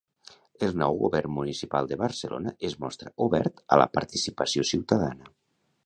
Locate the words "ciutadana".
4.73-5.35